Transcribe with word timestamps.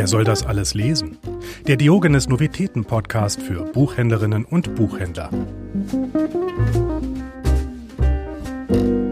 Wer 0.00 0.06
soll 0.06 0.24
das 0.24 0.46
alles 0.46 0.72
lesen? 0.72 1.18
Der 1.66 1.76
Diogenes 1.76 2.26
Novitäten 2.26 2.86
Podcast 2.86 3.42
für 3.42 3.66
Buchhändlerinnen 3.66 4.46
und 4.46 4.74
Buchhändler. 4.74 5.28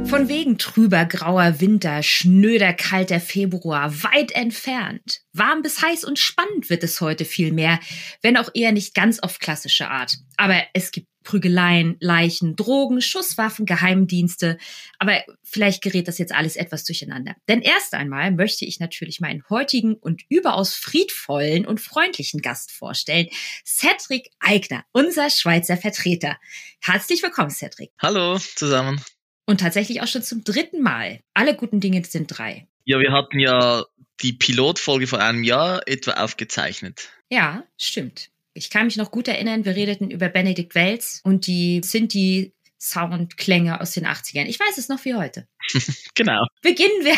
Von 0.07 0.31
wegen 0.31 0.57
trüber 0.57 1.05
grauer 1.05 1.61
Winter, 1.61 2.03
schnöder 2.03 2.73
kalter 2.73 3.21
Februar, 3.21 4.03
weit 4.03 4.33
entfernt. 4.33 5.21
Warm 5.35 5.61
bis 5.61 5.83
heiß 5.83 6.05
und 6.05 6.19
spannend 6.19 6.71
wird 6.71 6.83
es 6.83 7.03
heute 7.03 7.27
vielmehr, 7.27 7.81
wenn 8.23 8.39
auch 8.39 8.49
eher 8.55 8.73
nicht 8.73 8.95
ganz 8.95 9.19
auf 9.19 9.41
klassische 9.41 9.91
Art. 9.91 10.17
Aber 10.39 10.63
es 10.73 10.91
gibt 10.91 11.08
Prügeleien, 11.29 11.99
Leichen, 12.01 12.57
Drogen, 12.57 13.03
Schusswaffen, 13.03 13.67
Geheimdienste. 13.67 14.57
Aber 14.99 15.23
vielleicht 15.45 15.83
gerät 15.83 16.09
das 16.09 16.17
jetzt 16.17 16.35
alles 16.35 16.57
etwas 16.57 16.85
durcheinander. 16.85 17.37
Denn 17.49 17.61
erst 17.61 17.93
einmal 17.93 18.31
möchte 18.31 18.65
ich 18.65 18.81
natürlich 18.81 19.21
meinen 19.21 19.45
heutigen 19.51 19.95
und 19.95 20.23
überaus 20.31 20.75
friedvollen 20.75 21.67
und 21.67 21.83
freundlichen 21.83 22.41
Gast 22.41 22.73
vorstellen. 22.73 23.29
Cedric 23.63 24.31
Eigner, 24.41 24.87
unser 24.93 25.29
Schweizer 25.29 25.77
Vertreter. 25.77 26.39
Herzlich 26.81 27.23
willkommen, 27.23 27.51
Cedric. 27.51 27.91
Hallo 27.99 28.39
zusammen. 28.39 28.99
Und 29.45 29.61
tatsächlich 29.61 30.01
auch 30.01 30.09
schon 30.09 30.23
zum 30.23 30.45
dritten 30.45 30.81
Mal. 30.81 31.21
Alle 31.35 31.55
guten 31.55 31.81
Dinge 31.81 32.03
sind 32.07 32.39
drei. 32.39 32.67
Ja, 32.87 33.01
wir 33.01 33.13
hatten 33.13 33.39
ja 33.39 33.85
die 34.23 34.33
Pilotfolge 34.33 35.07
vor 35.07 35.21
einem 35.21 35.45
Jahr 35.45 35.87
etwa 35.87 36.13
aufgezeichnet. 36.13 37.11
Ja, 37.29 37.65
stimmt. 37.77 38.31
Ich 38.59 38.71
kann 38.71 38.87
mich 38.87 38.97
noch 38.97 39.13
gut 39.13 39.29
erinnern, 39.29 39.65
wir 39.65 39.77
redeten 39.77 40.11
über 40.11 40.29
Benedikt 40.29 40.75
Wells 40.75 41.21
und 41.23 41.47
die 41.47 41.81
Sinti 41.85 42.53
Soundklänge 42.81 43.81
aus 43.81 43.93
den 43.93 44.07
80ern. 44.07 44.47
Ich 44.47 44.59
weiß 44.59 44.79
es 44.79 44.89
noch 44.89 45.05
wie 45.05 45.15
heute. 45.15 45.47
genau. 46.15 46.45
Beginnen 46.61 47.05
wir, 47.05 47.17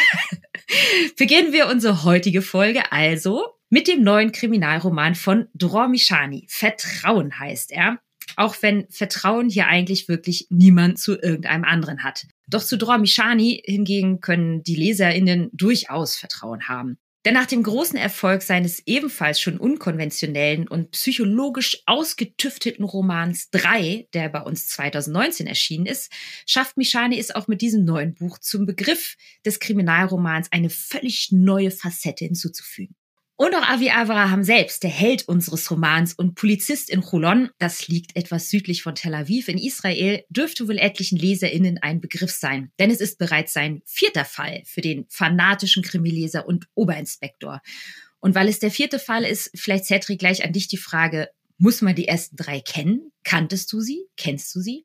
beginnen 1.16 1.53
wir 1.53 1.69
unsere 1.69 2.05
heutige 2.05 2.43
Folge 2.43 2.93
also 2.93 3.47
mit 3.71 3.89
dem 3.89 4.03
neuen 4.03 4.32
Kriminalroman 4.32 5.15
von 5.15 5.49
Dromishani. 5.55 6.47
Vertrauen 6.49 7.38
heißt 7.38 7.73
er. 7.73 7.99
Auch 8.37 8.57
wenn 8.60 8.87
Vertrauen 8.91 9.49
hier 9.49 9.66
eigentlich 9.66 10.09
wirklich 10.09 10.47
niemand 10.51 10.99
zu 10.99 11.19
irgendeinem 11.19 11.65
anderen 11.65 12.04
hat. 12.04 12.27
Doch 12.49 12.63
zu 12.63 12.79
Dromishani 12.79 13.63
hingegen 13.65 14.21
können 14.21 14.63
die 14.63 14.77
LeserInnen 14.77 15.51
durchaus 15.52 16.16
Vertrauen 16.16 16.69
haben. 16.69 16.99
Denn 17.26 17.35
nach 17.35 17.46
dem 17.46 17.63
großen 17.63 17.99
Erfolg 17.99 18.40
seines 18.40 18.82
ebenfalls 18.87 19.40
schon 19.40 19.59
unkonventionellen 19.59 20.66
und 20.66 20.93
psychologisch 20.93 21.82
ausgetüfteten 21.85 22.82
Romans 22.82 23.51
3, 23.51 24.09
der 24.15 24.30
bei 24.30 24.40
uns 24.40 24.68
2019 24.68 25.46
erschienen 25.46 25.85
ist, 25.85 26.10
schafft 26.46 26.79
Michani 26.79 27.18
es 27.18 27.30
auch 27.30 27.46
mit 27.46 27.60
diesem 27.60 27.85
neuen 27.85 28.15
Buch 28.15 28.38
zum 28.38 28.65
Begriff 28.65 29.16
des 29.45 29.60
Kriminalromans 29.60 30.51
eine 30.51 30.71
völlig 30.71 31.30
neue 31.30 31.71
Facette 31.71 32.24
hinzuzufügen. 32.24 32.96
Und 33.41 33.55
auch 33.55 33.66
Avi 33.66 33.88
Avraham 33.88 34.45
selbst, 34.45 34.83
der 34.83 34.91
Held 34.91 35.27
unseres 35.27 35.71
Romans 35.71 36.13
und 36.13 36.35
Polizist 36.35 36.91
in 36.91 37.01
Cholon, 37.01 37.49
das 37.57 37.88
liegt 37.88 38.15
etwas 38.15 38.51
südlich 38.51 38.82
von 38.82 38.95
Tel 38.95 39.15
Aviv 39.15 39.49
in 39.49 39.57
Israel, 39.57 40.23
dürfte 40.29 40.69
wohl 40.69 40.77
etlichen 40.77 41.16
LeserInnen 41.16 41.79
ein 41.79 42.02
Begriff 42.02 42.32
sein. 42.32 42.71
Denn 42.79 42.91
es 42.91 43.01
ist 43.01 43.16
bereits 43.16 43.55
sein 43.55 43.80
vierter 43.87 44.27
Fall 44.27 44.60
für 44.66 44.82
den 44.82 45.07
fanatischen 45.09 45.82
Krimileser 45.82 46.47
und 46.47 46.66
Oberinspektor. 46.74 47.63
Und 48.19 48.35
weil 48.35 48.47
es 48.47 48.59
der 48.59 48.71
vierte 48.71 48.99
Fall 48.99 49.24
ist, 49.24 49.51
vielleicht 49.54 49.87
Cedric 49.87 50.19
gleich 50.19 50.45
an 50.45 50.52
dich 50.52 50.69
die 50.69 50.77
Frage, 50.77 51.30
muss 51.57 51.80
man 51.80 51.95
die 51.95 52.09
ersten 52.09 52.37
drei 52.37 52.60
kennen? 52.60 53.10
Kanntest 53.25 53.73
du 53.73 53.80
sie? 53.80 54.04
Kennst 54.19 54.54
du 54.54 54.60
sie? 54.60 54.85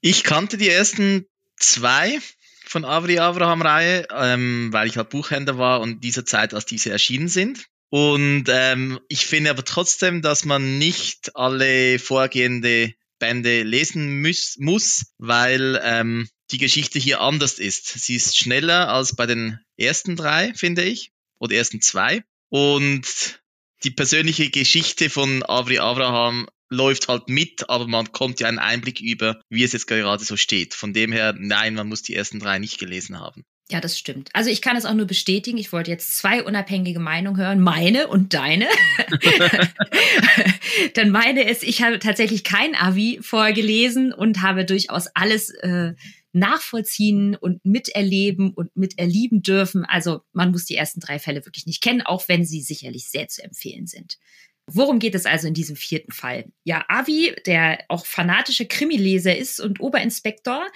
Ich 0.00 0.24
kannte 0.24 0.56
die 0.56 0.70
ersten 0.70 1.26
zwei 1.54 2.18
von 2.64 2.84
Avri 2.84 3.20
Avraham 3.20 3.62
Reihe, 3.62 4.08
ähm, 4.12 4.70
weil 4.72 4.88
ich 4.88 4.96
halt 4.96 5.10
Buchhändler 5.10 5.56
war 5.56 5.80
und 5.80 6.02
dieser 6.02 6.26
Zeit, 6.26 6.52
als 6.52 6.66
diese 6.66 6.90
erschienen 6.90 7.28
sind. 7.28 7.68
Und 7.92 8.44
ähm, 8.48 9.00
ich 9.08 9.26
finde 9.26 9.50
aber 9.50 9.66
trotzdem, 9.66 10.22
dass 10.22 10.46
man 10.46 10.78
nicht 10.78 11.36
alle 11.36 11.98
vorgehende 11.98 12.94
Bände 13.18 13.64
lesen 13.64 14.22
muss, 14.22 14.56
muss 14.58 15.12
weil 15.18 15.78
ähm, 15.84 16.26
die 16.52 16.56
Geschichte 16.56 16.98
hier 16.98 17.20
anders 17.20 17.58
ist. 17.58 17.86
Sie 17.86 18.16
ist 18.16 18.38
schneller 18.38 18.88
als 18.88 19.14
bei 19.14 19.26
den 19.26 19.60
ersten 19.76 20.16
drei, 20.16 20.54
finde 20.54 20.84
ich, 20.84 21.12
oder 21.38 21.54
ersten 21.54 21.82
zwei. 21.82 22.24
Und 22.48 23.42
die 23.84 23.90
persönliche 23.90 24.48
Geschichte 24.48 25.10
von 25.10 25.44
Avri 25.46 25.78
Abraham 25.78 26.48
läuft 26.70 27.08
halt 27.08 27.28
mit, 27.28 27.68
aber 27.68 27.86
man 27.88 28.10
kommt 28.10 28.40
ja 28.40 28.48
einen 28.48 28.58
Einblick 28.58 29.02
über, 29.02 29.38
wie 29.50 29.64
es 29.64 29.72
jetzt 29.72 29.86
gerade 29.86 30.24
so 30.24 30.38
steht. 30.38 30.72
Von 30.72 30.94
dem 30.94 31.12
her, 31.12 31.34
nein, 31.36 31.74
man 31.74 31.88
muss 31.88 32.00
die 32.00 32.16
ersten 32.16 32.40
drei 32.40 32.58
nicht 32.58 32.78
gelesen 32.78 33.20
haben. 33.20 33.44
Ja, 33.72 33.80
das 33.80 33.98
stimmt. 33.98 34.28
Also 34.34 34.50
ich 34.50 34.60
kann 34.60 34.76
es 34.76 34.84
auch 34.84 34.92
nur 34.92 35.06
bestätigen. 35.06 35.56
Ich 35.56 35.72
wollte 35.72 35.90
jetzt 35.90 36.18
zwei 36.18 36.44
unabhängige 36.44 37.00
Meinungen 37.00 37.38
hören, 37.38 37.58
meine 37.58 38.06
und 38.06 38.34
deine. 38.34 38.66
Dann 40.94 41.08
meine 41.08 41.48
ist, 41.48 41.62
ich 41.62 41.80
habe 41.80 41.98
tatsächlich 41.98 42.44
kein 42.44 42.74
Avi 42.74 43.20
vorgelesen 43.22 44.12
und 44.12 44.42
habe 44.42 44.66
durchaus 44.66 45.06
alles 45.14 45.48
äh, 45.48 45.94
nachvollziehen 46.34 47.34
und 47.34 47.64
miterleben 47.64 48.52
und 48.52 48.76
miterlieben 48.76 49.40
dürfen. 49.40 49.86
Also 49.86 50.20
man 50.34 50.50
muss 50.50 50.66
die 50.66 50.76
ersten 50.76 51.00
drei 51.00 51.18
Fälle 51.18 51.46
wirklich 51.46 51.64
nicht 51.64 51.82
kennen, 51.82 52.02
auch 52.02 52.28
wenn 52.28 52.44
sie 52.44 52.60
sicherlich 52.60 53.08
sehr 53.08 53.28
zu 53.28 53.42
empfehlen 53.42 53.86
sind. 53.86 54.18
Worum 54.66 54.98
geht 54.98 55.14
es 55.14 55.24
also 55.24 55.48
in 55.48 55.54
diesem 55.54 55.76
vierten 55.76 56.12
Fall? 56.12 56.44
Ja, 56.64 56.84
Avi, 56.88 57.34
der 57.46 57.78
auch 57.88 58.04
fanatischer 58.04 58.66
Krimileser 58.66 59.34
ist 59.34 59.60
und 59.60 59.80
Oberinspektor, 59.80 60.66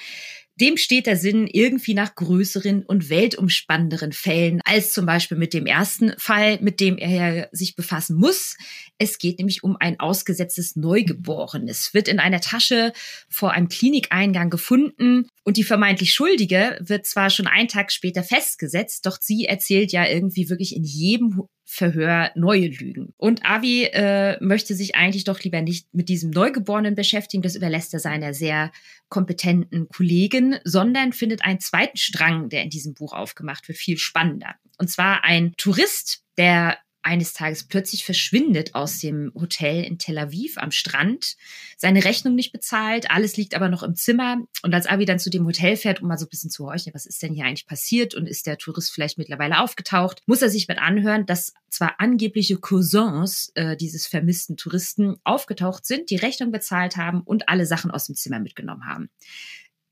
dem 0.60 0.78
steht 0.78 1.06
der 1.06 1.16
Sinn 1.16 1.46
irgendwie 1.46 1.92
nach 1.92 2.14
größeren 2.14 2.84
und 2.84 3.10
weltumspannenderen 3.10 4.12
Fällen 4.12 4.60
als 4.64 4.92
zum 4.92 5.04
Beispiel 5.04 5.36
mit 5.36 5.52
dem 5.52 5.66
ersten 5.66 6.14
Fall, 6.18 6.58
mit 6.62 6.80
dem 6.80 6.96
er 6.96 7.48
sich 7.52 7.76
befassen 7.76 8.16
muss. 8.16 8.56
Es 8.98 9.18
geht 9.18 9.38
nämlich 9.38 9.62
um 9.62 9.76
ein 9.78 10.00
ausgesetztes 10.00 10.74
Neugeborenes, 10.76 11.92
wird 11.92 12.08
in 12.08 12.18
einer 12.18 12.40
Tasche 12.40 12.92
vor 13.28 13.52
einem 13.52 13.68
Klinikeingang 13.68 14.48
gefunden 14.48 15.28
und 15.44 15.58
die 15.58 15.64
vermeintlich 15.64 16.14
Schuldige 16.14 16.78
wird 16.80 17.06
zwar 17.06 17.28
schon 17.28 17.46
einen 17.46 17.68
Tag 17.68 17.92
später 17.92 18.22
festgesetzt, 18.22 19.04
doch 19.04 19.18
sie 19.20 19.44
erzählt 19.44 19.92
ja 19.92 20.06
irgendwie 20.06 20.48
wirklich 20.48 20.74
in 20.74 20.84
jedem 20.84 21.42
Verhör 21.68 22.30
neue 22.36 22.68
Lügen. 22.68 23.12
Und 23.16 23.44
Avi 23.44 23.84
äh, 23.84 24.42
möchte 24.42 24.74
sich 24.76 24.94
eigentlich 24.94 25.24
doch 25.24 25.40
lieber 25.40 25.62
nicht 25.62 25.92
mit 25.92 26.08
diesem 26.08 26.30
Neugeborenen 26.30 26.94
beschäftigen, 26.94 27.42
das 27.42 27.56
überlässt 27.56 27.92
er 27.92 27.98
seiner 27.98 28.34
sehr 28.34 28.70
kompetenten 29.08 29.88
Kollegin, 29.88 30.60
sondern 30.62 31.12
findet 31.12 31.44
einen 31.44 31.58
zweiten 31.58 31.96
Strang, 31.96 32.48
der 32.48 32.62
in 32.62 32.70
diesem 32.70 32.94
Buch 32.94 33.12
aufgemacht 33.12 33.66
wird, 33.66 33.78
viel 33.78 33.98
spannender. 33.98 34.54
Und 34.78 34.90
zwar 34.90 35.24
ein 35.24 35.54
Tourist, 35.56 36.22
der 36.38 36.78
eines 37.06 37.32
Tages 37.32 37.64
plötzlich 37.64 38.04
verschwindet 38.04 38.74
aus 38.74 38.98
dem 38.98 39.32
Hotel 39.34 39.84
in 39.84 39.98
Tel 39.98 40.18
Aviv 40.18 40.58
am 40.58 40.72
Strand, 40.72 41.36
seine 41.76 42.04
Rechnung 42.04 42.34
nicht 42.34 42.52
bezahlt, 42.52 43.10
alles 43.10 43.36
liegt 43.36 43.54
aber 43.54 43.68
noch 43.68 43.84
im 43.84 43.94
Zimmer. 43.94 44.38
Und 44.62 44.74
als 44.74 44.86
Abi 44.86 45.04
dann 45.04 45.20
zu 45.20 45.30
dem 45.30 45.46
Hotel 45.46 45.76
fährt, 45.76 46.02
um 46.02 46.08
mal 46.08 46.18
so 46.18 46.26
ein 46.26 46.28
bisschen 46.28 46.50
zu 46.50 46.66
horchen, 46.66 46.92
was 46.92 47.06
ist 47.06 47.22
denn 47.22 47.32
hier 47.32 47.44
eigentlich 47.44 47.66
passiert 47.66 48.14
und 48.14 48.26
ist 48.26 48.46
der 48.46 48.58
Tourist 48.58 48.92
vielleicht 48.92 49.18
mittlerweile 49.18 49.60
aufgetaucht, 49.60 50.20
muss 50.26 50.42
er 50.42 50.50
sich 50.50 50.66
mit 50.66 50.78
anhören, 50.78 51.26
dass 51.26 51.54
zwar 51.70 52.00
angebliche 52.00 52.56
Cousins 52.56 53.52
äh, 53.54 53.76
dieses 53.76 54.06
vermissten 54.06 54.56
Touristen 54.56 55.16
aufgetaucht 55.22 55.86
sind, 55.86 56.10
die 56.10 56.16
Rechnung 56.16 56.50
bezahlt 56.50 56.96
haben 56.96 57.20
und 57.20 57.48
alle 57.48 57.66
Sachen 57.66 57.92
aus 57.92 58.06
dem 58.06 58.16
Zimmer 58.16 58.40
mitgenommen 58.40 58.84
haben. 58.84 59.10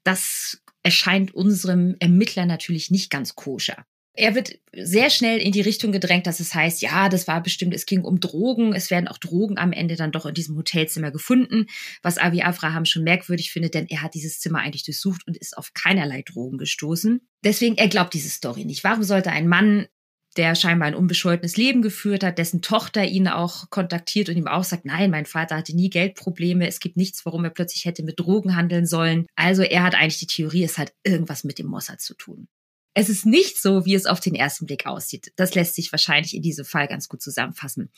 Das 0.03 0.61
erscheint 0.83 1.33
unserem 1.33 1.95
Ermittler 2.01 2.45
natürlich 2.45 2.91
nicht 2.91 3.09
ganz 3.09 3.35
koscher. 3.37 3.87
Er 4.17 4.37
wird 4.37 4.59
sehr 4.73 5.11
schnell 5.11 5.39
in 5.39 5.51
die 5.51 5.61
Richtung 5.61 5.91
gedrängt, 5.91 6.29
dass 6.29 6.39
es 6.39 6.55
heißt, 6.55 6.83
ja, 6.83 7.09
das 7.09 7.27
war 7.27 7.43
bestimmt, 7.43 7.75
es 7.75 7.85
ging 7.85 8.03
um 8.05 8.21
Drogen, 8.21 8.73
es 8.73 8.91
werden 8.91 9.09
auch 9.09 9.19
Drogen 9.19 9.59
am 9.59 9.73
Ende 9.73 9.97
dann 9.97 10.13
doch 10.13 10.25
in 10.25 10.35
diesem 10.35 10.57
Hotelzimmer 10.57 11.11
gefunden, 11.11 11.67
was 12.01 12.19
Avi 12.19 12.43
Avraham 12.43 12.85
schon 12.85 13.03
merkwürdig 13.03 13.51
findet, 13.51 13.75
denn 13.75 13.89
er 13.89 14.03
hat 14.03 14.15
dieses 14.15 14.39
Zimmer 14.39 14.61
eigentlich 14.61 14.85
durchsucht 14.85 15.27
und 15.27 15.37
ist 15.37 15.59
auf 15.59 15.75
keinerlei 15.75 16.23
Drogen 16.23 16.59
gestoßen. 16.59 17.27
Deswegen, 17.43 17.77
er 17.77 17.89
glaubt 17.89 18.15
diese 18.15 18.31
Story 18.31 18.65
nicht. 18.65 18.85
Warum 18.85 19.03
sollte 19.03 19.31
ein 19.31 19.49
Mann, 19.49 19.89
der 20.37 20.55
scheinbar 20.55 20.89
ein 20.89 20.95
unbescholtenes 20.95 21.57
Leben 21.57 21.83
geführt 21.83 22.23
hat, 22.23 22.39
dessen 22.39 22.63
Tochter 22.63 23.05
ihn 23.05 23.27
auch 23.27 23.71
kontaktiert 23.71 24.29
und 24.29 24.37
ihm 24.37 24.47
auch 24.47 24.65
sagt, 24.65 24.85
nein, 24.85 25.11
mein 25.11 25.27
Vater 25.27 25.57
hatte 25.57 25.75
nie 25.75 25.91
Geldprobleme, 25.91 26.67
es 26.69 26.79
gibt 26.81 26.97
nichts, 26.97 27.25
warum 27.27 27.45
er 27.45 27.51
plötzlich 27.51 27.85
hätte 27.85 28.05
mit 28.05 28.21
Drogen 28.21 28.55
handeln 28.55 28.87
sollen. 28.87 29.27
Also 29.35 29.63
er 29.63 29.83
hat 29.83 29.95
eigentlich 29.95 30.19
die 30.19 30.27
Theorie, 30.27 30.65
es 30.65 30.79
hat 30.79 30.93
irgendwas 31.03 31.43
mit 31.43 31.59
dem 31.59 31.67
Mossad 31.67 32.01
zu 32.01 32.15
tun. 32.15 32.49
Es 32.95 33.09
ist 33.09 33.27
nicht 33.27 33.61
so, 33.61 33.85
wie 33.85 33.95
es 33.95 34.07
auf 34.07 34.21
den 34.21 34.37
ersten 34.37 34.67
Blick 34.67 34.87
aussieht. 34.87 35.33
Das 35.35 35.57
lässt 35.57 35.75
sich 35.75 35.91
wahrscheinlich 35.91 36.35
in 36.35 36.43
diesem 36.43 36.65
Fall 36.65 36.87
ganz 36.87 37.09
gut 37.09 37.21
zusammenfassen. 37.21 37.91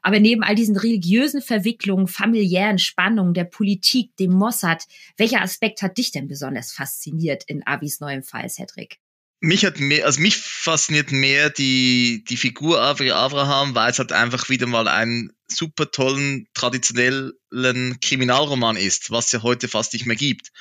Aber 0.00 0.20
neben 0.20 0.42
all 0.42 0.54
diesen 0.54 0.76
religiösen 0.76 1.42
Verwicklungen, 1.42 2.08
familiären 2.08 2.78
Spannungen, 2.78 3.34
der 3.34 3.44
Politik, 3.44 4.16
dem 4.16 4.32
Mossad, 4.32 4.86
welcher 5.18 5.42
Aspekt 5.42 5.82
hat 5.82 5.98
dich 5.98 6.12
denn 6.12 6.28
besonders 6.28 6.72
fasziniert 6.72 7.44
in 7.46 7.66
Avis 7.66 8.00
neuem 8.00 8.22
Fall, 8.22 8.48
Cedric? 8.48 8.98
Mich 9.40 9.66
hat 9.66 9.78
mehr, 9.78 10.06
also 10.06 10.20
mich 10.20 10.36
fasziniert 10.36 11.12
mehr 11.12 11.50
die, 11.50 12.24
die 12.28 12.36
Figur 12.36 12.80
Avri 12.80 13.10
Abraham, 13.10 13.74
weil 13.74 13.90
es 13.90 13.98
halt 13.98 14.12
einfach 14.12 14.48
wieder 14.48 14.66
mal 14.66 14.88
einen 14.88 15.32
super 15.46 15.90
tollen, 15.90 16.48
traditionellen 16.54 18.00
Kriminalroman 18.00 18.76
ist, 18.76 19.10
was 19.10 19.26
es 19.26 19.32
ja 19.32 19.42
heute 19.42 19.68
fast 19.68 19.92
nicht 19.92 20.06
mehr 20.06 20.16
gibt 20.16 20.52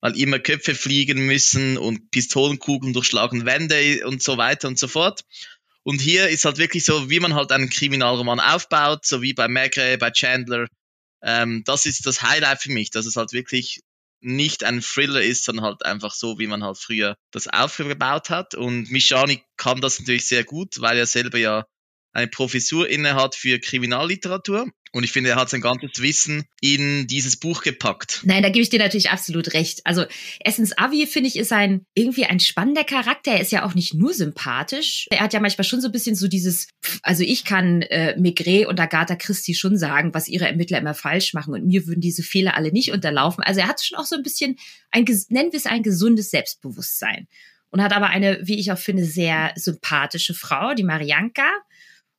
weil 0.00 0.16
immer 0.18 0.38
Köpfe 0.38 0.74
fliegen 0.74 1.26
müssen 1.26 1.78
und 1.78 2.10
Pistolenkugeln 2.10 2.92
durchschlagen 2.92 3.46
Wände 3.46 4.06
und 4.06 4.22
so 4.22 4.36
weiter 4.36 4.68
und 4.68 4.78
so 4.78 4.88
fort. 4.88 5.22
Und 5.82 6.00
hier 6.00 6.28
ist 6.28 6.44
halt 6.44 6.58
wirklich 6.58 6.84
so, 6.84 7.10
wie 7.10 7.20
man 7.20 7.34
halt 7.34 7.52
einen 7.52 7.70
Kriminalroman 7.70 8.40
aufbaut, 8.40 9.06
so 9.06 9.22
wie 9.22 9.34
bei 9.34 9.46
Magre, 9.46 9.96
bei 9.98 10.10
Chandler. 10.10 10.66
Ähm, 11.22 11.62
das 11.64 11.86
ist 11.86 12.04
das 12.06 12.22
Highlight 12.22 12.60
für 12.60 12.72
mich, 12.72 12.90
dass 12.90 13.06
es 13.06 13.16
halt 13.16 13.32
wirklich 13.32 13.80
nicht 14.20 14.64
ein 14.64 14.80
Thriller 14.82 15.22
ist, 15.22 15.44
sondern 15.44 15.64
halt 15.64 15.84
einfach 15.84 16.12
so, 16.12 16.38
wie 16.38 16.48
man 16.48 16.64
halt 16.64 16.78
früher 16.78 17.16
das 17.30 17.46
aufgebaut 17.46 18.30
hat. 18.30 18.54
Und 18.54 18.90
Mishani 18.90 19.42
kann 19.56 19.80
das 19.80 20.00
natürlich 20.00 20.26
sehr 20.26 20.44
gut, 20.44 20.80
weil 20.80 20.98
er 20.98 21.06
selber 21.06 21.38
ja 21.38 21.64
eine 22.12 22.28
Professur 22.28 22.88
innehat 22.88 23.34
für 23.34 23.60
Kriminalliteratur. 23.60 24.68
Und 24.96 25.04
ich 25.04 25.12
finde, 25.12 25.28
er 25.28 25.36
hat 25.36 25.50
sein 25.50 25.60
ganzes 25.60 26.00
Wissen 26.00 26.46
in 26.62 27.06
dieses 27.06 27.36
Buch 27.36 27.60
gepackt. 27.60 28.22
Nein, 28.24 28.42
da 28.42 28.48
gebe 28.48 28.62
ich 28.62 28.70
dir 28.70 28.78
natürlich 28.78 29.10
absolut 29.10 29.52
recht. 29.52 29.82
Also 29.84 30.06
Essence 30.40 30.72
Avi, 30.78 31.06
finde 31.06 31.28
ich, 31.28 31.36
ist 31.36 31.52
ein 31.52 31.84
irgendwie 31.92 32.24
ein 32.24 32.40
spannender 32.40 32.82
Charakter. 32.82 33.32
Er 33.32 33.42
ist 33.42 33.52
ja 33.52 33.66
auch 33.66 33.74
nicht 33.74 33.92
nur 33.92 34.14
sympathisch. 34.14 35.06
Er 35.10 35.20
hat 35.20 35.34
ja 35.34 35.40
manchmal 35.40 35.66
schon 35.66 35.82
so 35.82 35.88
ein 35.88 35.92
bisschen 35.92 36.16
so 36.16 36.28
dieses, 36.28 36.68
also 37.02 37.24
ich 37.24 37.44
kann 37.44 37.82
äh, 37.82 38.18
Maigret 38.18 38.68
und 38.68 38.80
Agatha 38.80 39.16
Christie 39.16 39.54
schon 39.54 39.76
sagen, 39.76 40.14
was 40.14 40.28
ihre 40.28 40.46
Ermittler 40.46 40.78
immer 40.78 40.94
falsch 40.94 41.34
machen. 41.34 41.52
Und 41.52 41.66
mir 41.66 41.86
würden 41.86 42.00
diese 42.00 42.22
Fehler 42.22 42.56
alle 42.56 42.72
nicht 42.72 42.90
unterlaufen. 42.90 43.44
Also 43.44 43.60
er 43.60 43.68
hat 43.68 43.84
schon 43.84 43.98
auch 43.98 44.06
so 44.06 44.16
ein 44.16 44.22
bisschen, 44.22 44.56
ein, 44.92 45.04
nennen 45.28 45.52
wir 45.52 45.58
es 45.58 45.66
ein 45.66 45.82
gesundes 45.82 46.30
Selbstbewusstsein. 46.30 47.28
Und 47.68 47.82
hat 47.82 47.92
aber 47.92 48.06
eine, 48.06 48.38
wie 48.44 48.58
ich 48.58 48.72
auch 48.72 48.78
finde, 48.78 49.04
sehr 49.04 49.52
sympathische 49.56 50.32
Frau, 50.32 50.72
die 50.72 50.84
Marianka 50.84 51.50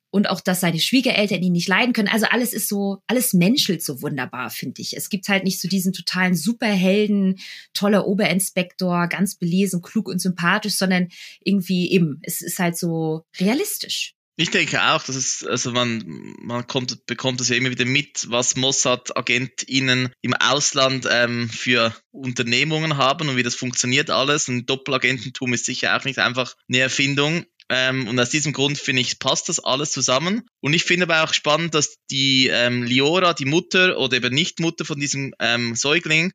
und 0.09 0.30
auch, 0.30 0.42
dass 0.42 0.62
seine 0.62 0.80
Schwiegereltern 0.80 1.42
ihn 1.42 1.54
nicht 1.54 1.68
leiden 1.68 1.94
können. 1.94 2.07
Also 2.07 2.25
alles 2.27 2.54
ist 2.54 2.69
so, 2.69 3.00
alles 3.07 3.33
menschelt 3.33 3.83
so 3.83 4.01
wunderbar, 4.01 4.50
finde 4.50 4.81
ich. 4.81 4.95
Es 4.95 5.09
gibt 5.09 5.27
halt 5.27 5.44
nicht 5.44 5.59
so 5.59 5.68
diesen 5.68 5.94
totalen 5.94 6.36
Superhelden, 6.36 7.39
toller 7.74 8.07
Oberinspektor, 8.07 9.07
ganz 9.07 9.36
belesen, 9.36 9.81
klug 9.81 10.07
und 10.07 10.19
sympathisch, 10.19 10.75
sondern 10.75 11.09
irgendwie 11.44 11.92
eben, 11.92 12.19
es 12.24 12.42
ist 12.42 12.59
halt 12.59 12.77
so 12.77 13.25
realistisch. 13.39 14.13
Ich 14.39 14.51
denke 14.51 14.83
auch, 14.83 15.01
dass 15.01 15.15
es, 15.15 15.44
also 15.44 15.71
man, 15.71 16.04
man 16.39 16.68
kommt, 16.68 17.07
bekommt 17.07 17.42
es 17.42 17.50
ja 17.50 17.56
immer 17.56 17.71
wieder 17.71 17.86
mit, 17.86 18.27
was 18.30 18.56
Mossad-AgentInnen 18.56 20.12
im 20.21 20.33
Ausland 20.36 21.07
ähm, 21.09 21.50
für 21.50 21.95
Unternehmungen 22.12 22.98
haben 22.98 23.30
und 23.30 23.36
wie 23.36 23.42
das 23.42 23.56
funktioniert 23.56 24.12
alles. 24.12 24.48
Und 24.48 24.68
Doppelagententum 24.68 25.56
ist 25.56 25.65
sicher 25.65 25.98
auch 25.98 26.06
nicht 26.06 26.19
einfach 26.19 26.54
eine 26.69 26.77
Erfindung. 26.77 27.45
Ähm, 27.69 28.07
und 28.07 28.19
aus 28.19 28.29
diesem 28.29 28.53
Grund 28.53 28.77
finde 28.77 29.01
ich, 29.01 29.19
passt 29.19 29.49
das 29.49 29.59
alles 29.59 29.91
zusammen. 29.91 30.47
Und 30.61 30.73
ich 30.73 30.83
finde 30.83 31.03
aber 31.03 31.23
auch 31.23 31.33
spannend, 31.33 31.73
dass 31.73 31.97
die 32.09 32.47
ähm, 32.47 32.83
Liora, 32.83 33.33
die 33.33 33.45
Mutter 33.45 33.97
oder 33.97 34.17
eben 34.17 34.33
nicht 34.33 34.59
Mutter 34.59 34.85
von 34.85 34.99
diesem 34.99 35.33
ähm, 35.39 35.75
Säugling, 35.75 36.31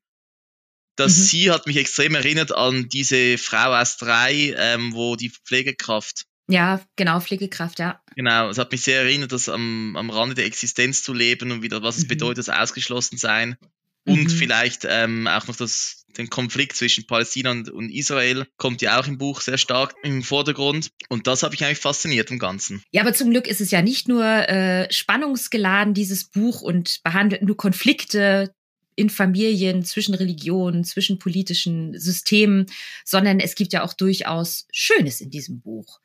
dass 0.96 1.16
mhm. 1.16 1.22
sie 1.22 1.50
hat 1.50 1.66
mich 1.66 1.76
extrem 1.78 2.14
erinnert 2.14 2.52
an 2.52 2.88
diese 2.88 3.38
Frau 3.38 3.72
aus 3.74 3.96
drei, 3.96 4.54
ähm, 4.58 4.92
wo 4.92 5.16
die 5.16 5.30
Pflegekraft. 5.30 6.24
Ja, 6.48 6.84
genau, 6.96 7.20
Pflegekraft, 7.20 7.78
ja. 7.78 8.02
Genau, 8.14 8.50
es 8.50 8.58
hat 8.58 8.72
mich 8.72 8.82
sehr 8.82 9.00
erinnert, 9.00 9.32
das 9.32 9.48
am, 9.48 9.96
am 9.96 10.10
Rande 10.10 10.34
der 10.34 10.44
Existenz 10.44 11.02
zu 11.02 11.14
leben 11.14 11.50
und 11.50 11.62
wieder, 11.62 11.82
was 11.82 11.96
es 11.96 12.04
mhm. 12.04 12.08
bedeutet, 12.08 12.46
das 12.46 12.48
ausgeschlossen 12.50 13.16
sein. 13.16 13.56
Und 14.04 14.24
mhm. 14.24 14.30
vielleicht 14.30 14.84
ähm, 14.88 15.28
auch 15.28 15.46
noch 15.46 15.54
das, 15.54 16.04
den 16.16 16.28
Konflikt 16.28 16.74
zwischen 16.74 17.06
Palästina 17.06 17.52
und, 17.52 17.70
und, 17.70 17.90
Israel 17.90 18.46
kommt 18.56 18.82
ja 18.82 18.98
auch 18.98 19.06
im 19.06 19.16
Buch 19.16 19.40
sehr 19.40 19.58
stark 19.58 19.94
im 20.02 20.22
Vordergrund. 20.22 20.90
Und 21.08 21.28
das 21.28 21.44
habe 21.44 21.54
ich 21.54 21.64
eigentlich 21.64 21.78
fasziniert 21.78 22.30
im 22.30 22.40
Ganzen. 22.40 22.82
Ja, 22.90 23.02
aber 23.02 23.14
zum 23.14 23.30
Glück 23.30 23.46
ist 23.46 23.60
es 23.60 23.70
ja 23.70 23.80
nicht 23.80 24.08
nur 24.08 24.24
äh, 24.24 24.92
spannungsgeladen, 24.92 25.94
dieses 25.94 26.24
Buch, 26.24 26.62
und 26.62 27.00
behandelt 27.04 27.42
nur 27.42 27.56
Konflikte 27.56 28.52
in 28.96 29.08
Familien, 29.08 29.84
zwischen 29.84 30.14
Religionen, 30.14 30.84
zwischen 30.84 31.18
politischen 31.18 31.98
Systemen, 31.98 32.66
sondern 33.04 33.40
es 33.40 33.54
gibt 33.54 33.72
ja 33.72 33.84
auch 33.84 33.94
durchaus 33.94 34.66
Schönes 34.72 35.20
in 35.20 35.30
diesem 35.30 35.60
Buch. 35.60 36.00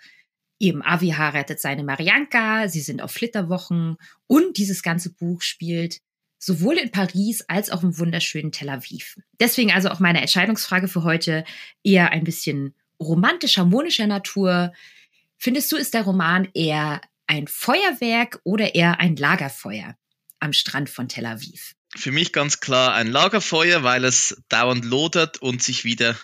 Eben 0.59 0.81
Avi 0.81 1.09
heiratet 1.09 1.59
seine 1.59 1.83
Marianka, 1.83 2.67
sie 2.69 2.81
sind 2.81 3.01
auf 3.01 3.11
Flitterwochen 3.11 3.97
und 4.25 4.57
dieses 4.57 4.81
ganze 4.81 5.13
Buch 5.13 5.41
spielt 5.41 5.99
sowohl 6.39 6.77
in 6.77 6.91
Paris 6.91 7.43
als 7.47 7.69
auch 7.69 7.83
im 7.83 7.97
wunderschönen 7.97 8.51
Tel 8.51 8.69
Aviv. 8.69 9.17
Deswegen 9.39 9.71
also 9.71 9.89
auch 9.89 9.99
meine 9.99 10.21
Entscheidungsfrage 10.21 10.87
für 10.87 11.03
heute 11.03 11.43
eher 11.83 12.11
ein 12.11 12.23
bisschen 12.23 12.75
romantisch 12.99 13.57
harmonischer 13.57 14.07
Natur. 14.07 14.73
Findest 15.37 15.71
du, 15.71 15.75
ist 15.75 15.93
der 15.93 16.03
Roman 16.03 16.47
eher 16.53 17.01
ein 17.27 17.47
Feuerwerk 17.47 18.39
oder 18.43 18.75
eher 18.75 18.99
ein 18.99 19.15
Lagerfeuer 19.15 19.97
am 20.39 20.53
Strand 20.53 20.89
von 20.89 21.09
Tel 21.09 21.25
Aviv? 21.25 21.75
Für 21.95 22.11
mich 22.11 22.33
ganz 22.33 22.59
klar 22.59 22.93
ein 22.93 23.07
Lagerfeuer, 23.07 23.83
weil 23.83 24.05
es 24.05 24.41
dauernd 24.49 24.85
lodert 24.85 25.37
und 25.39 25.63
sich 25.63 25.83
wieder 25.83 26.15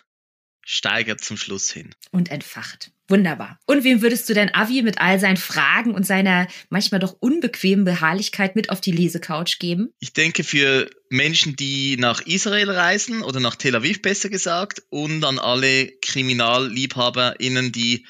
steigert 0.65 1.21
zum 1.21 1.37
Schluss 1.37 1.71
hin. 1.71 1.93
Und 2.11 2.31
entfacht. 2.31 2.91
Wunderbar. 3.09 3.59
Und 3.65 3.83
wem 3.83 4.01
würdest 4.01 4.29
du 4.29 4.33
denn 4.33 4.53
Avi 4.53 4.81
mit 4.81 4.99
all 4.99 5.19
seinen 5.19 5.37
Fragen 5.37 5.93
und 5.93 6.05
seiner 6.05 6.47
manchmal 6.69 7.01
doch 7.01 7.17
unbequemen 7.19 7.83
Beharrlichkeit 7.83 8.55
mit 8.55 8.69
auf 8.69 8.79
die 8.79 8.93
Lesecouch 8.93 9.59
geben? 9.59 9.89
Ich 9.99 10.13
denke 10.13 10.43
für 10.43 10.89
Menschen, 11.09 11.55
die 11.57 11.97
nach 11.97 12.21
Israel 12.21 12.69
reisen 12.69 13.21
oder 13.21 13.41
nach 13.41 13.55
Tel 13.55 13.75
Aviv 13.75 14.01
besser 14.01 14.29
gesagt 14.29 14.83
und 14.89 15.23
an 15.25 15.37
alle 15.37 15.91
KriminalliebhaberInnen, 16.01 17.73
die 17.73 18.05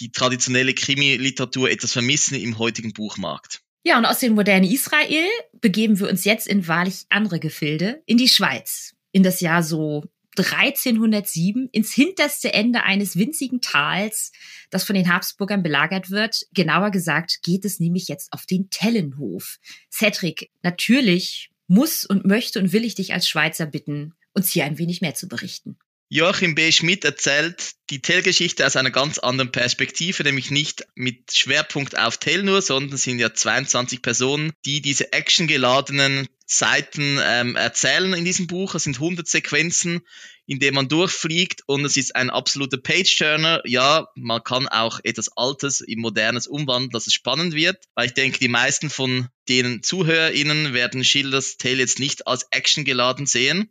die 0.00 0.12
traditionelle 0.12 0.74
Krimi-Literatur 0.74 1.70
etwas 1.70 1.92
vermissen 1.92 2.34
im 2.34 2.58
heutigen 2.58 2.92
Buchmarkt. 2.92 3.62
Ja, 3.84 3.96
und 3.96 4.04
aus 4.04 4.18
dem 4.18 4.34
modernen 4.34 4.70
Israel 4.70 5.28
begeben 5.60 5.98
wir 5.98 6.08
uns 6.08 6.24
jetzt 6.24 6.46
in 6.46 6.66
wahrlich 6.66 7.06
andere 7.08 7.40
Gefilde, 7.40 8.02
in 8.04 8.18
die 8.18 8.28
Schweiz. 8.28 8.94
In 9.12 9.22
das 9.22 9.40
Jahr 9.40 9.62
so 9.62 10.04
1307 10.42 11.68
ins 11.72 11.92
hinterste 11.92 12.52
Ende 12.52 12.82
eines 12.82 13.16
winzigen 13.16 13.60
Tals, 13.60 14.32
das 14.70 14.84
von 14.84 14.94
den 14.94 15.12
Habsburgern 15.12 15.62
belagert 15.62 16.10
wird. 16.10 16.46
Genauer 16.52 16.90
gesagt 16.90 17.40
geht 17.42 17.64
es 17.64 17.80
nämlich 17.80 18.08
jetzt 18.08 18.32
auf 18.32 18.46
den 18.46 18.70
Tellenhof. 18.70 19.58
Cedric, 19.90 20.50
natürlich 20.62 21.50
muss 21.68 22.04
und 22.04 22.24
möchte 22.24 22.58
und 22.58 22.72
will 22.72 22.84
ich 22.84 22.94
dich 22.94 23.12
als 23.12 23.28
Schweizer 23.28 23.66
bitten, 23.66 24.14
uns 24.32 24.50
hier 24.50 24.64
ein 24.64 24.78
wenig 24.78 25.00
mehr 25.00 25.14
zu 25.14 25.28
berichten. 25.28 25.78
Joachim 26.08 26.54
B. 26.54 26.70
Schmidt 26.70 27.04
erzählt 27.04 27.72
die 27.90 28.00
Tell-Geschichte 28.00 28.64
aus 28.64 28.76
einer 28.76 28.92
ganz 28.92 29.18
anderen 29.18 29.50
Perspektive, 29.50 30.22
nämlich 30.22 30.52
nicht 30.52 30.86
mit 30.94 31.32
Schwerpunkt 31.34 31.98
auf 31.98 32.18
Tell 32.18 32.44
nur, 32.44 32.62
sondern 32.62 32.96
sind 32.96 33.18
ja 33.18 33.34
22 33.34 34.02
Personen, 34.02 34.52
die 34.64 34.80
diese 34.80 35.12
actiongeladenen 35.12 36.28
Seiten 36.46 37.18
ähm, 37.20 37.56
erzählen 37.56 38.12
in 38.12 38.24
diesem 38.24 38.46
Buch. 38.46 38.76
Es 38.76 38.84
sind 38.84 38.96
100 38.96 39.26
Sequenzen, 39.26 40.02
in 40.46 40.58
denen 40.60 40.76
man 40.76 40.88
durchfliegt 40.88 41.62
und 41.66 41.84
es 41.84 41.96
ist 41.96 42.14
ein 42.14 42.30
absoluter 42.30 42.76
Page-Turner. 42.76 43.62
Ja, 43.64 44.08
man 44.14 44.42
kann 44.42 44.68
auch 44.68 45.00
etwas 45.02 45.30
Altes 45.36 45.80
in 45.80 46.00
Modernes 46.00 46.46
umwandeln, 46.46 46.90
dass 46.90 47.06
es 47.06 47.14
spannend 47.14 47.54
wird, 47.54 47.84
weil 47.94 48.06
ich 48.06 48.14
denke, 48.14 48.38
die 48.38 48.48
meisten 48.48 48.88
von 48.88 49.28
den 49.48 49.82
ZuhörerInnen 49.82 50.72
werden 50.72 51.04
Schilders 51.04 51.56
Tale 51.56 51.76
jetzt 51.76 51.98
nicht 51.98 52.26
als 52.26 52.46
Action 52.50 52.84
geladen 52.84 53.26
sehen. 53.26 53.70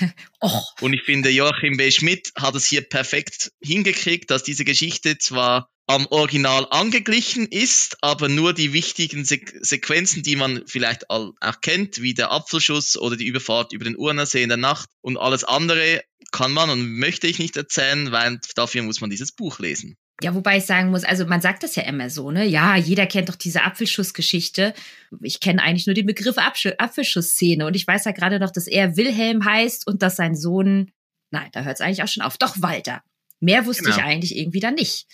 oh. 0.40 0.60
Und 0.80 0.92
ich 0.92 1.02
finde, 1.02 1.30
Joachim 1.30 1.76
B. 1.76 1.90
Schmidt 1.90 2.32
hat 2.36 2.54
es 2.54 2.66
hier 2.66 2.82
perfekt 2.82 3.52
hingekriegt, 3.62 4.30
dass 4.30 4.42
diese 4.42 4.64
Geschichte 4.64 5.18
zwar 5.18 5.70
am 5.86 6.06
Original 6.06 6.66
angeglichen 6.70 7.46
ist, 7.46 7.98
aber 8.00 8.28
nur 8.28 8.54
die 8.54 8.72
wichtigen 8.72 9.24
Se 9.24 9.40
Sequenzen, 9.60 10.22
die 10.22 10.36
man 10.36 10.62
vielleicht 10.66 11.10
auch 11.10 11.34
kennt, 11.60 12.00
wie 12.00 12.14
der 12.14 12.32
Apfelschuss 12.32 12.96
oder 12.96 13.16
die 13.16 13.26
Überfahrt 13.26 13.72
über 13.72 13.84
den 13.84 13.96
Urnersee 13.96 14.42
in 14.42 14.48
der 14.48 14.58
Nacht 14.58 14.88
und 15.02 15.18
alles 15.18 15.44
andere 15.44 16.02
kann 16.32 16.52
man 16.52 16.70
und 16.70 16.98
möchte 16.98 17.26
ich 17.26 17.38
nicht 17.38 17.56
erzählen, 17.56 18.10
weil 18.12 18.40
dafür 18.54 18.82
muss 18.82 19.00
man 19.00 19.10
dieses 19.10 19.32
Buch 19.32 19.58
lesen. 19.58 19.96
Ja, 20.22 20.34
wobei 20.34 20.58
ich 20.58 20.64
sagen 20.64 20.90
muss, 20.90 21.04
also 21.04 21.26
man 21.26 21.40
sagt 21.40 21.64
das 21.64 21.74
ja 21.76 21.82
immer 21.82 22.08
so, 22.08 22.30
ne? 22.30 22.46
Ja, 22.46 22.76
jeder 22.76 23.06
kennt 23.06 23.28
doch 23.28 23.34
diese 23.34 23.62
Apfelschussgeschichte. 23.62 24.72
Ich 25.22 25.40
kenne 25.40 25.62
eigentlich 25.62 25.86
nur 25.86 25.94
den 25.94 26.06
Begriff 26.06 26.36
Apfelschussszene 26.38 27.66
und 27.66 27.74
ich 27.74 27.86
weiß 27.86 28.04
ja 28.04 28.12
gerade 28.12 28.38
noch, 28.38 28.50
dass 28.50 28.66
er 28.68 28.96
Wilhelm 28.96 29.44
heißt 29.44 29.86
und 29.86 30.02
dass 30.02 30.16
sein 30.16 30.36
Sohn, 30.36 30.92
nein, 31.30 31.50
da 31.52 31.62
hört 31.62 31.74
es 31.74 31.80
eigentlich 31.80 32.02
auch 32.02 32.08
schon 32.08 32.22
auf, 32.22 32.38
doch 32.38 32.62
Walter. 32.62 33.02
Mehr 33.40 33.66
wusste 33.66 33.84
genau. 33.84 33.96
ich 33.96 34.02
eigentlich 34.02 34.36
irgendwie 34.36 34.60
dann 34.60 34.74
nicht 34.74 35.06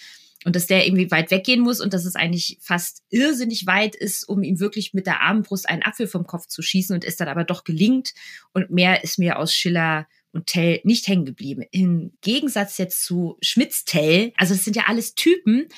und 0.45 0.57
dass 0.57 0.67
der 0.67 0.87
irgendwie 0.87 1.11
weit 1.11 1.31
weggehen 1.31 1.61
muss 1.61 1.81
und 1.81 1.93
dass 1.93 2.05
es 2.05 2.17
eigentlich 2.17 2.59
fast 2.61 3.03
irrsinnig 3.11 3.67
weit 3.67 3.95
ist, 3.95 4.29
um 4.29 4.43
ihm 4.43 4.59
wirklich 4.59 4.95
mit 4.95 5.07
der 5.07 5.21
Armbrust 5.21 5.69
einen 5.69 5.83
Apfel 5.83 6.07
vom 6.07 6.27
Kopf 6.27 6.47
zu 6.47 6.63
schießen 6.63 6.95
und 6.95 7.05
es 7.05 7.17
dann 7.17 7.29
aber 7.29 7.45
doch 7.45 7.65
gelingt. 7.65 8.15
Und 8.53 8.71
mehr 8.71 9.05
ist 9.05 9.19
mir 9.19 9.39
aus 9.39 9.55
Schiller 9.55 10.07
und 10.33 10.47
Tell 10.47 10.81
nicht 10.85 11.09
hängen 11.09 11.25
geblieben. 11.25 11.65
Im 11.73 12.13
Gegensatz 12.21 12.79
jetzt 12.79 13.05
zu 13.05 13.37
Schmitz 13.43 13.85
Tell, 13.85 14.33
also 14.37 14.55
es 14.55 14.65
sind 14.65 14.77
ja 14.77 14.85
alles 14.87 15.15
Typen, 15.15 15.69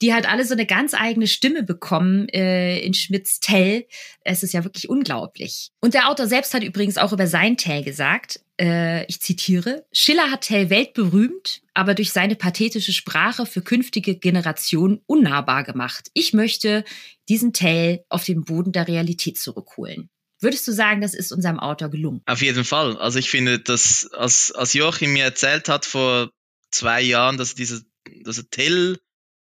die 0.00 0.14
halt 0.14 0.28
alle 0.28 0.44
so 0.44 0.54
eine 0.54 0.66
ganz 0.66 0.94
eigene 0.94 1.26
Stimme 1.26 1.62
bekommen 1.62 2.28
äh, 2.28 2.78
in 2.78 2.94
Schmitz 2.94 3.40
Tell. 3.40 3.86
Es 4.22 4.42
ist 4.42 4.52
ja 4.52 4.64
wirklich 4.64 4.88
unglaublich. 4.88 5.70
Und 5.80 5.94
der 5.94 6.08
Autor 6.08 6.26
selbst 6.28 6.54
hat 6.54 6.62
übrigens 6.62 6.98
auch 6.98 7.12
über 7.12 7.26
sein 7.26 7.56
Tell 7.56 7.82
gesagt, 7.82 8.40
äh, 8.60 9.04
ich 9.06 9.20
zitiere, 9.20 9.86
Schiller 9.92 10.30
hat 10.30 10.42
Tell 10.42 10.70
weltberühmt, 10.70 11.62
aber 11.74 11.94
durch 11.94 12.12
seine 12.12 12.36
pathetische 12.36 12.92
Sprache 12.92 13.46
für 13.46 13.62
künftige 13.62 14.16
Generationen 14.16 15.00
unnahbar 15.06 15.64
gemacht. 15.64 16.08
Ich 16.14 16.32
möchte 16.32 16.84
diesen 17.28 17.52
Tell 17.52 18.04
auf 18.08 18.24
den 18.24 18.44
Boden 18.44 18.72
der 18.72 18.88
Realität 18.88 19.38
zurückholen. 19.38 20.10
Würdest 20.40 20.66
du 20.68 20.72
sagen, 20.72 21.00
das 21.00 21.14
ist 21.14 21.32
unserem 21.32 21.58
Autor 21.58 21.88
gelungen? 21.88 22.22
Auf 22.26 22.42
jeden 22.42 22.64
Fall. 22.64 22.96
Also 22.96 23.18
ich 23.18 23.28
finde, 23.28 23.58
dass 23.58 24.08
als, 24.12 24.52
als 24.52 24.72
Joachim 24.72 25.12
mir 25.12 25.24
erzählt 25.24 25.68
hat 25.68 25.84
vor 25.84 26.30
zwei 26.70 27.02
Jahren, 27.02 27.38
dass 27.38 27.54
diese, 27.54 27.84
dass 28.22 28.38
er 28.38 28.48
Tell 28.50 28.98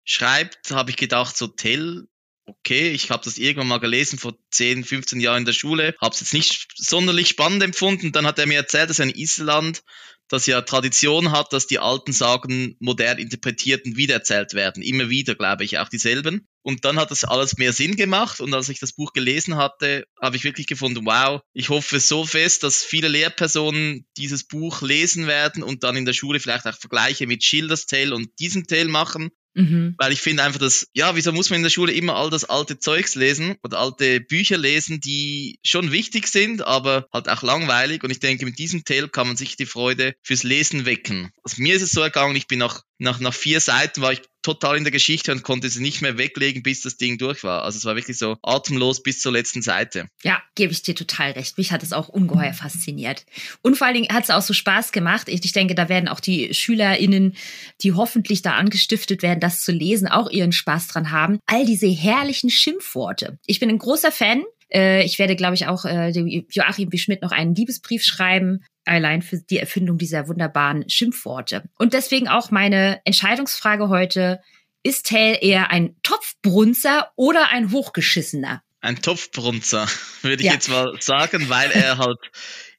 schreibt, 0.05 0.71
habe 0.71 0.91
ich 0.91 0.97
gedacht, 0.97 1.37
so 1.37 1.49
Tell, 1.49 2.07
okay, 2.47 2.91
ich 2.91 3.11
habe 3.11 3.25
das 3.25 3.38
irgendwann 3.38 3.69
mal 3.69 3.79
gelesen 3.79 4.19
vor 4.19 4.35
10, 4.50 4.85
15 4.85 5.21
Jahren 5.21 5.38
in 5.38 5.45
der 5.45 5.53
Schule, 5.53 5.95
habe 6.00 6.15
es 6.15 6.21
jetzt 6.21 6.33
nicht 6.33 6.69
sonderlich 6.76 7.29
spannend 7.29 7.62
empfunden. 7.62 8.12
Dann 8.12 8.26
hat 8.26 8.38
er 8.38 8.47
mir 8.47 8.59
erzählt, 8.59 8.91
dass 8.91 8.99
er 8.99 9.07
in 9.07 9.15
Island 9.15 9.83
das 10.29 10.47
ja 10.47 10.61
Tradition 10.62 11.31
hat, 11.31 11.53
dass 11.53 11.67
die 11.67 11.79
alten 11.79 12.12
Sagen 12.12 12.76
modern 12.81 13.19
interpretiert 13.19 13.85
und 13.85 13.97
wiedererzählt 13.97 14.55
werden. 14.55 14.83
Immer 14.83 15.09
wieder, 15.09 15.35
glaube 15.35 15.65
ich, 15.65 15.79
auch 15.79 15.88
dieselben. 15.88 16.49
Und 16.62 16.85
dann 16.85 16.99
hat 16.99 17.12
das 17.12 17.23
alles 17.23 17.59
mehr 17.59 17.73
Sinn 17.73 17.95
gemacht. 17.95 18.41
Und 18.41 18.53
als 18.53 18.69
ich 18.69 18.81
das 18.81 18.93
Buch 18.93 19.12
gelesen 19.12 19.57
hatte, 19.57 20.05
habe 20.21 20.37
ich 20.37 20.43
wirklich 20.43 20.67
gefunden, 20.67 21.07
wow, 21.07 21.41
ich 21.53 21.69
hoffe 21.69 22.00
so 22.00 22.26
fest, 22.26 22.65
dass 22.65 22.83
viele 22.83 23.09
Lehrpersonen 23.09 24.07
dieses 24.17 24.45
Buch 24.45 24.83
lesen 24.83 25.29
werden 25.29 25.62
und 25.62 25.85
dann 25.85 25.97
in 25.97 26.07
der 26.07 26.12
Schule 26.12 26.41
vielleicht 26.41 26.67
auch 26.67 26.76
Vergleiche 26.76 27.29
mit 27.29 27.45
Schilders 27.45 27.87
Tale 27.87 28.15
und 28.15 28.29
diesem 28.41 28.67
Tale 28.67 28.88
machen 28.88 29.31
Mhm. 29.57 29.95
Weil 29.97 30.13
ich 30.13 30.21
finde 30.21 30.43
einfach, 30.43 30.61
dass, 30.61 30.87
ja, 30.93 31.17
wieso 31.17 31.33
muss 31.33 31.49
man 31.49 31.59
in 31.59 31.63
der 31.63 31.71
Schule 31.71 31.93
immer 31.93 32.15
all 32.15 32.29
das 32.29 32.45
alte 32.45 32.79
Zeugs 32.79 33.15
lesen 33.15 33.57
oder 33.63 33.79
alte 33.79 34.21
Bücher 34.21 34.59
lesen, 34.59 35.01
die 35.01 35.59
schon 35.65 35.93
wichtig 35.93 36.29
sind, 36.29 36.61
aber 36.67 37.07
halt 37.13 37.29
auch 37.31 37.43
langweilig. 37.43 38.05
Und 38.05 38.11
ich 38.11 38.21
denke, 38.21 38.45
mit 38.45 38.59
diesem 38.59 38.85
Tale 38.85 39.09
kann 39.09 39.27
man 39.27 39.37
sich 39.37 39.57
die 39.57 39.67
Freude 39.67 40.15
fürs 40.23 40.43
Lesen 40.43 40.85
wecken. 40.85 41.31
Also 41.43 41.63
mir 41.63 41.75
ist 41.75 41.83
es 41.83 41.91
so 41.91 42.03
ergangen, 42.03 42.37
ich 42.37 42.49
bin 42.49 42.59
nach, 42.59 42.83
nach, 42.99 43.19
nach 43.19 43.35
vier 43.35 43.61
Seiten 43.61 44.03
war 44.03 44.13
ich 44.13 44.21
total 44.47 44.76
in 44.76 44.85
der 44.85 44.93
Geschichte 44.93 45.33
und 45.33 45.43
konnte 45.43 45.69
sie 45.69 45.83
nicht 45.83 46.03
mehr 46.03 46.19
weglegen, 46.19 46.62
bis 46.62 46.83
das 46.83 46.97
Ding 46.97 47.19
durch 47.19 47.43
war. 47.43 47.65
Also 47.65 47.79
es 47.79 47.85
war 47.85 47.97
wirklich 47.97 48.17
so 48.17 48.37
atemlos 48.43 49.03
bis 49.03 49.21
zur 49.21 49.33
letzten 49.33 49.61
Seite. 49.61 50.07
Ja, 50.23 50.41
gebe 50.55 50.73
ich 50.73 50.83
dir 50.83 50.95
total 50.95 51.33
recht. 51.33 51.59
Mich 51.59 51.73
hat 51.73 51.83
es 51.83 51.93
auch 51.93 52.09
ungeheuer 52.09 52.53
fasziniert. 52.53 53.26
Und 53.62 53.76
vor 53.76 53.88
allen 53.88 53.95
Dingen 53.95 54.15
hat 54.15 54.23
es 54.23 54.31
auch 54.31 54.43
so 54.43 54.55
Spaß 54.55 54.93
gemacht. 54.93 55.29
Ich, 55.29 55.45
ich 55.45 55.53
denke, 55.53 55.75
da 55.75 55.88
werden 55.88 56.09
auch 56.09 56.21
die 56.21 56.55
SchülerInnen, 56.55 57.35
die 57.83 57.93
hoffentlich 57.93 58.43
da 58.43 58.53
angestiftet 58.53 59.23
werden, 59.23 59.41
das 59.41 59.62
zu 59.62 59.73
lesen, 59.73 60.07
auch 60.07 60.31
ihren 60.31 60.53
Spaß 60.53 60.87
dran 60.87 61.11
haben. 61.11 61.41
All 61.47 61.67
diese 61.67 61.88
herrlichen 61.88 62.49
Schimpfworte. 62.49 63.38
Ich 63.47 63.59
bin 63.59 63.69
ein 63.69 63.79
großer 63.79 64.12
Fan 64.12 64.45
äh, 64.73 65.05
ich 65.05 65.19
werde, 65.19 65.37
glaube 65.37 65.55
ich, 65.55 65.67
auch 65.67 65.85
äh, 65.85 66.09
Joachim 66.09 66.89
B. 66.89 66.99
Schmidt 66.99 67.23
noch 67.23 67.33
einen 67.33 67.55
Liebesbrief 67.55 68.05
schreiben, 68.05 68.65
allein 68.85 69.23
für 69.23 69.39
die 69.39 69.59
Erfindung 69.59 69.99
dieser 69.99 70.29
wunderbaren 70.29 70.89
Schimpfworte. 70.89 71.65
Und 71.79 71.93
deswegen 71.93 72.29
auch 72.29 72.51
meine 72.51 73.01
Entscheidungsfrage 73.05 73.89
heute, 73.89 74.41
ist 74.83 75.07
Tell 75.07 75.39
eher 75.41 75.71
ein 75.71 75.97
Topfbrunzer 76.03 77.11
oder 77.17 77.51
ein 77.51 77.73
Hochgeschissener? 77.73 78.63
Ein 78.81 79.03
Topfbrunzer, 79.03 79.89
würde 80.23 80.43
ich 80.43 80.47
ja. 80.47 80.53
jetzt 80.53 80.69
mal 80.69 80.95
sagen, 81.01 81.49
weil 81.49 81.73
er 81.73 81.99
halt 81.99 82.19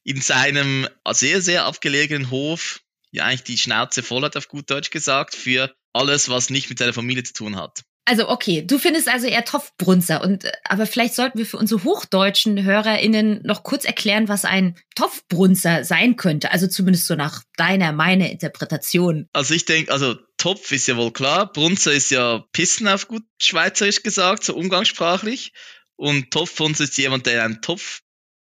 in 0.03 0.22
seinem 0.22 0.88
sehr, 1.12 1.41
sehr 1.41 1.65
abgelegenen 1.65 2.32
Hof 2.32 2.82
ja 3.12 3.25
eigentlich 3.25 3.44
die 3.44 3.58
Schnauze 3.58 4.03
voll 4.03 4.24
hat, 4.24 4.38
auf 4.38 4.48
gut 4.48 4.70
Deutsch 4.70 4.89
gesagt, 4.89 5.36
für 5.36 5.75
alles, 5.91 6.29
was 6.29 6.50
nicht 6.50 6.70
mit 6.70 6.79
seiner 6.79 6.94
Familie 6.94 7.24
zu 7.24 7.34
tun 7.34 7.58
hat. 7.58 7.84
Also 8.09 8.29
okay, 8.29 8.65
du 8.65 8.79
findest 8.79 9.09
also 9.09 9.27
eher 9.27 9.43
Topfbrunzer 9.43 10.23
und 10.23 10.45
äh, 10.45 10.51
aber 10.63 10.85
vielleicht 10.85 11.13
sollten 11.13 11.37
wir 11.37 11.45
für 11.45 11.57
unsere 11.57 11.83
hochdeutschen 11.83 12.63
Hörerinnen 12.63 13.41
noch 13.43 13.63
kurz 13.63 13.83
erklären, 13.83 14.29
was 14.29 14.45
ein 14.45 14.77
Topfbrunzer 14.95 15.83
sein 15.83 16.15
könnte. 16.15 16.51
Also 16.51 16.67
zumindest 16.67 17.07
so 17.07 17.15
nach 17.15 17.43
deiner, 17.57 17.91
meiner 17.91 18.29
Interpretation. 18.29 19.27
Also 19.33 19.53
ich 19.53 19.65
denke, 19.65 19.91
also 19.91 20.15
Topf 20.37 20.71
ist 20.71 20.87
ja 20.87 20.95
wohl 20.95 21.11
klar, 21.11 21.51
Brunzer 21.51 21.91
ist 21.91 22.09
ja 22.09 22.45
Pissen 22.53 22.87
auf 22.87 23.09
gut 23.09 23.23
Schweizerisch 23.41 24.03
gesagt, 24.03 24.45
so 24.45 24.55
umgangssprachlich. 24.55 25.51
Und 25.97 26.31
Topfbrunzer 26.31 26.85
ist 26.85 26.97
jemand, 26.97 27.25
der 27.25 27.43
einen 27.43 27.61
Topf 27.61 28.03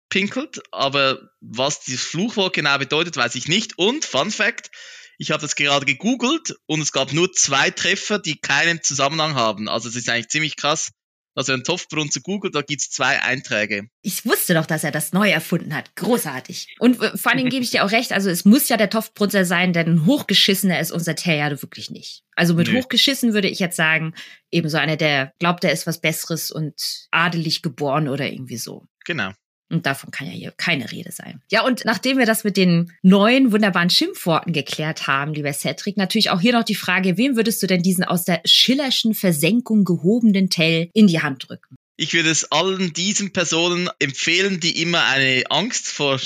pinkelt. 0.09 0.61
Aber 0.71 1.31
was 1.41 1.81
dieses 1.81 2.05
Fluchwort 2.05 2.55
genau 2.55 2.79
bedeutet, 2.79 3.17
weiß 3.17 3.35
ich 3.35 3.49
nicht. 3.49 3.77
Und 3.77 4.05
Fun 4.05 4.31
Fact, 4.31 4.71
ich 5.19 5.33
habe 5.33 5.43
das 5.43 5.57
gerade 5.57 5.85
gegoogelt 5.85 6.57
und 6.67 6.81
es 6.81 6.93
gab 6.93 7.13
nur 7.13 7.33
zwei 7.33 7.71
Treffer, 7.71 8.19
die 8.19 8.41
keinen 8.41 8.83
Zusammenhang 8.83 9.35
haben. 9.35 9.69
Also 9.69 9.89
es 9.89 9.97
ist 9.97 10.09
eigentlich 10.09 10.29
ziemlich 10.29 10.57
krass. 10.57 10.93
Also 11.35 11.53
ein 11.53 11.63
Topfbrunn 11.63 12.11
zu 12.11 12.21
Google, 12.21 12.51
da 12.51 12.63
gibt's 12.63 12.91
zwei 12.91 13.23
Einträge. 13.23 13.89
Ich 14.03 14.27
wusste 14.27 14.55
doch, 14.55 14.67
dass 14.67 14.83
er 14.83 14.91
das 14.91 15.13
neu 15.13 15.31
erfunden 15.31 15.73
hat. 15.73 15.95
Großartig. 15.95 16.75
Und 16.81 17.01
äh, 17.01 17.17
vor 17.17 17.33
Dingen 17.33 17.49
gebe 17.49 17.63
ich 17.63 17.71
dir 17.71 17.85
auch 17.85 17.93
recht, 17.93 18.11
also 18.11 18.29
es 18.29 18.45
muss 18.45 18.69
ja 18.69 18.77
der 18.77 18.91
Topfbrunzer 18.91 19.45
sein, 19.45 19.73
denn 19.73 20.05
hochgeschissener 20.05 20.81
ist 20.81 20.91
unser 20.91 21.15
Terrier 21.15 21.63
wirklich 21.63 21.91
nicht. 21.91 22.25
Also 22.35 22.55
mit 22.55 22.67
Nö. 22.67 22.79
hochgeschissen 22.79 23.35
würde 23.35 23.49
ich 23.49 23.61
jetzt 23.61 23.77
sagen, 23.77 24.15
ebenso 24.51 24.79
einer, 24.79 24.97
der 24.97 25.33
glaubt, 25.39 25.63
er 25.63 25.71
ist 25.71 25.87
was 25.87 26.01
Besseres 26.01 26.51
und 26.51 27.07
adelig 27.13 27.63
geboren 27.63 28.09
oder 28.09 28.27
irgendwie 28.27 28.59
so. 28.59 28.89
Genau. 29.05 29.31
Und 29.71 29.85
davon 29.85 30.11
kann 30.11 30.27
ja 30.27 30.33
hier 30.33 30.53
keine 30.57 30.91
Rede 30.91 31.13
sein. 31.13 31.43
Ja, 31.51 31.65
und 31.65 31.85
nachdem 31.85 32.19
wir 32.19 32.27
das 32.27 32.45
mit 32.45 32.57
den 32.57 32.93
neuen 33.03 33.53
wunderbaren 33.53 33.91
Schimpfworten 33.91 34.53
geklärt 34.53 35.07
haben, 35.07 35.35
lieber 35.35 35.53
Cedric, 35.53 35.97
natürlich 35.97 36.31
auch 36.31 36.41
hier 36.41 36.55
noch 36.55 36.65
die 36.65 36.75
Frage, 36.75 37.19
wem 37.19 37.37
würdest 37.37 37.63
du 37.63 37.67
denn 37.67 37.83
diesen 37.83 38.05
aus 38.05 38.25
der 38.25 38.41
schillerschen 38.45 39.15
Versenkung 39.15 39.85
gehobenen 39.85 40.49
Tell 40.49 40.89
in 40.95 41.07
die 41.07 41.21
Hand 41.21 41.49
drücken? 41.49 41.77
Ich 42.01 42.13
würde 42.13 42.31
es 42.31 42.45
allen 42.53 42.93
diesen 42.93 43.33
Personen 43.33 43.91
empfehlen, 43.99 44.61
die 44.61 44.81
immer 44.81 45.05
eine 45.07 45.43
Angst 45.51 45.89
vor, 45.89 46.21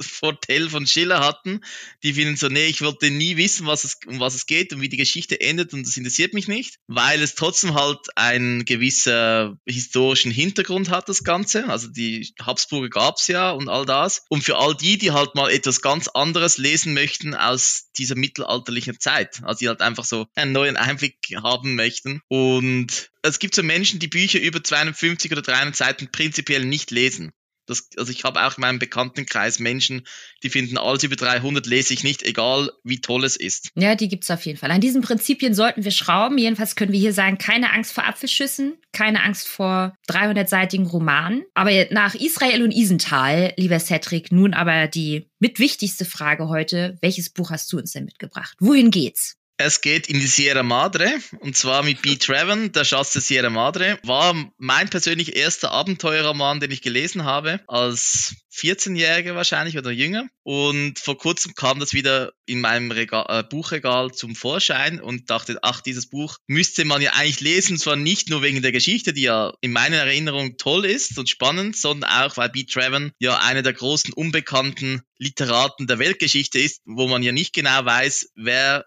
vor 0.00 0.40
Tell 0.40 0.70
von 0.70 0.86
Schiller 0.86 1.18
hatten. 1.18 1.62
Die 2.04 2.12
finden 2.12 2.36
so, 2.36 2.46
nee, 2.46 2.66
ich 2.66 2.80
wollte 2.80 3.10
nie 3.10 3.36
wissen, 3.36 3.66
was 3.66 3.82
es, 3.82 3.98
um 4.06 4.20
was 4.20 4.36
es 4.36 4.46
geht 4.46 4.72
und 4.72 4.80
wie 4.82 4.88
die 4.88 4.96
Geschichte 4.96 5.40
endet 5.40 5.74
und 5.74 5.84
das 5.84 5.96
interessiert 5.96 6.32
mich 6.32 6.46
nicht, 6.46 6.76
weil 6.86 7.20
es 7.22 7.34
trotzdem 7.34 7.74
halt 7.74 7.98
einen 8.14 8.64
gewissen 8.64 9.58
historischen 9.66 10.30
Hintergrund 10.30 10.90
hat, 10.90 11.08
das 11.08 11.24
Ganze. 11.24 11.68
Also 11.68 11.88
die 11.88 12.32
Habsburger 12.40 12.88
gab's 12.88 13.26
ja 13.26 13.50
und 13.50 13.68
all 13.68 13.84
das. 13.84 14.22
Und 14.28 14.44
für 14.44 14.56
all 14.56 14.76
die, 14.76 14.96
die 14.96 15.10
halt 15.10 15.34
mal 15.34 15.50
etwas 15.50 15.82
ganz 15.82 16.06
anderes 16.06 16.56
lesen 16.56 16.94
möchten 16.94 17.34
aus 17.34 17.90
dieser 17.98 18.14
mittelalterlichen 18.14 19.00
Zeit, 19.00 19.40
also 19.42 19.58
die 19.58 19.68
halt 19.68 19.80
einfach 19.80 20.04
so 20.04 20.28
einen 20.36 20.52
neuen 20.52 20.76
Einblick 20.76 21.16
haben 21.42 21.74
möchten 21.74 22.20
und 22.28 23.10
es 23.22 23.38
gibt 23.38 23.54
so 23.54 23.62
Menschen, 23.62 23.98
die 23.98 24.08
Bücher 24.08 24.40
über 24.40 24.62
250 24.62 25.32
oder 25.32 25.42
300 25.42 25.76
Seiten 25.76 26.08
prinzipiell 26.10 26.64
nicht 26.64 26.90
lesen. 26.90 27.32
Das, 27.66 27.88
also 27.96 28.12
ich 28.12 28.24
habe 28.24 28.44
auch 28.46 28.56
in 28.56 28.60
meinem 28.60 28.78
Bekanntenkreis 28.78 29.58
Menschen, 29.58 30.06
die 30.42 30.50
finden 30.50 30.78
alles 30.78 31.02
über 31.02 31.16
300 31.16 31.66
lese 31.66 31.94
ich 31.94 32.04
nicht, 32.04 32.22
egal 32.22 32.70
wie 32.84 33.00
toll 33.00 33.24
es 33.24 33.36
ist. 33.36 33.70
Ja, 33.74 33.96
die 33.96 34.08
gibt's 34.08 34.30
auf 34.30 34.46
jeden 34.46 34.58
Fall. 34.58 34.70
An 34.70 34.80
diesen 34.80 35.02
Prinzipien 35.02 35.54
sollten 35.54 35.84
wir 35.84 35.90
schrauben. 35.90 36.38
Jedenfalls 36.38 36.76
können 36.76 36.92
wir 36.92 37.00
hier 37.00 37.12
sagen, 37.12 37.38
keine 37.38 37.72
Angst 37.72 37.92
vor 37.92 38.06
Apfelschüssen, 38.06 38.74
keine 38.92 39.22
Angst 39.22 39.48
vor 39.48 39.94
300-seitigen 40.08 40.86
Romanen. 40.86 41.44
Aber 41.54 41.70
nach 41.90 42.14
Israel 42.14 42.62
und 42.62 42.70
Isental, 42.70 43.52
lieber 43.56 43.80
Cedric, 43.80 44.30
nun 44.30 44.54
aber 44.54 44.86
die 44.86 45.28
mitwichtigste 45.40 46.04
Frage 46.04 46.48
heute. 46.48 46.96
Welches 47.00 47.30
Buch 47.30 47.50
hast 47.50 47.72
du 47.72 47.78
uns 47.78 47.92
denn 47.92 48.04
mitgebracht? 48.04 48.56
Wohin 48.60 48.90
geht's? 48.90 49.36
Es 49.58 49.80
geht 49.80 50.08
in 50.08 50.20
die 50.20 50.26
Sierra 50.26 50.62
Madre 50.62 51.10
und 51.40 51.56
zwar 51.56 51.82
mit 51.82 52.02
B. 52.02 52.16
Traven, 52.16 52.72
der 52.72 52.84
Schatz 52.84 53.14
der 53.14 53.22
Sierra 53.22 53.48
Madre. 53.48 53.98
War 54.02 54.34
mein 54.58 54.90
persönlich 54.90 55.34
erster 55.34 55.70
Abenteuerroman, 55.70 56.60
den 56.60 56.70
ich 56.70 56.82
gelesen 56.82 57.24
habe, 57.24 57.60
als 57.66 58.34
14-Jähriger 58.52 59.34
wahrscheinlich 59.34 59.78
oder 59.78 59.90
jünger. 59.90 60.28
Und 60.42 60.98
vor 60.98 61.16
kurzem 61.16 61.54
kam 61.54 61.80
das 61.80 61.94
wieder 61.94 62.32
in 62.44 62.60
meinem 62.60 62.90
Regal, 62.90 63.24
äh, 63.28 63.42
Buchregal 63.42 64.12
zum 64.12 64.34
Vorschein 64.34 65.00
und 65.00 65.30
dachte, 65.30 65.58
ach, 65.62 65.80
dieses 65.80 66.08
Buch 66.08 66.36
müsste 66.46 66.84
man 66.84 67.00
ja 67.00 67.12
eigentlich 67.14 67.40
lesen, 67.40 67.78
zwar 67.78 67.96
nicht 67.96 68.28
nur 68.28 68.42
wegen 68.42 68.60
der 68.60 68.72
Geschichte, 68.72 69.14
die 69.14 69.22
ja 69.22 69.54
in 69.62 69.72
meiner 69.72 69.96
Erinnerung 69.96 70.58
toll 70.58 70.84
ist 70.84 71.18
und 71.18 71.30
spannend, 71.30 71.76
sondern 71.76 72.10
auch, 72.10 72.36
weil 72.36 72.50
B. 72.50 72.64
Traven 72.64 73.12
ja 73.18 73.38
einer 73.38 73.62
der 73.62 73.72
großen 73.72 74.12
unbekannten 74.12 75.00
Literaten 75.18 75.86
der 75.86 75.98
Weltgeschichte 75.98 76.58
ist, 76.58 76.82
wo 76.84 77.08
man 77.08 77.22
ja 77.22 77.32
nicht 77.32 77.54
genau 77.54 77.84
weiß, 77.84 78.32
wer 78.34 78.84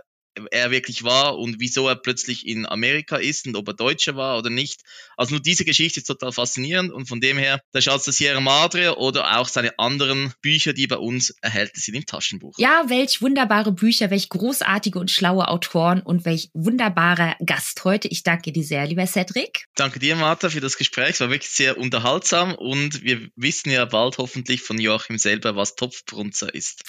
er 0.52 0.72
wirklich 0.72 1.04
war 1.04 1.38
und 1.38 1.60
wieso 1.60 1.88
er 1.88 1.96
plötzlich 1.96 2.48
in 2.48 2.66
Amerika 2.66 3.18
ist 3.18 3.48
und 3.48 3.56
ob 3.56 3.68
er 3.68 3.74
Deutscher 3.74 4.16
war 4.16 4.38
oder 4.38 4.50
nicht. 4.50 4.82
Also 5.18 5.36
nur 5.36 5.42
diese 5.42 5.66
Geschichte 5.66 6.00
ist 6.00 6.06
total 6.06 6.32
faszinierend 6.32 6.92
und 6.92 7.08
von 7.08 7.20
dem 7.20 7.38
her 7.38 7.62
der 7.74 7.82
Schatz 7.82 8.06
der 8.06 8.14
Sierra 8.14 8.40
Madre 8.40 8.98
oder 8.98 9.38
auch 9.38 9.48
seine 9.48 9.78
anderen 9.78 10.34
Bücher, 10.42 10.74
die 10.74 10.88
bei 10.88 10.98
uns 10.98 11.32
erhältlich 11.42 11.86
sind 11.86 11.96
im 11.96 12.06
Taschenbuch. 12.06 12.56
Ja, 12.58 12.86
welch 12.88 13.22
wunderbare 13.22 13.72
Bücher, 13.72 14.10
welch 14.10 14.30
großartige 14.30 15.00
und 15.00 15.12
schlaue 15.12 15.48
Autoren 15.48 16.02
und 16.02 16.26
welch 16.26 16.50
wunderbarer 16.54 17.36
Gast 17.46 17.84
heute. 17.84 18.08
Ich 18.08 18.24
danke 18.24 18.52
dir 18.52 18.64
sehr, 18.64 18.86
lieber 18.86 19.06
Cedric. 19.08 19.66
Danke 19.76 20.00
dir, 20.00 20.16
Martha, 20.16 20.50
für 20.50 20.62
das 20.62 20.78
Gespräch. 20.78 21.12
Es 21.12 21.20
war 21.20 21.30
wirklich 21.30 21.52
sehr 21.52 21.78
unterhaltsam 21.78 22.56
und 22.56 23.04
wir 23.04 23.30
wissen 23.36 23.72
ja 23.72 23.86
bald 23.86 24.18
hoffentlich 24.18 24.62
von 24.62 24.80
Joachim 24.80 25.18
selber, 25.18 25.56
was 25.56 25.76
Topfbrunzer 25.76 26.54
ist. 26.54 26.84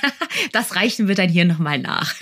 das 0.52 0.76
reichen 0.76 1.08
wir 1.08 1.14
dann 1.14 1.28
hier 1.28 1.44
nochmal 1.44 1.78
nach. 1.78 2.14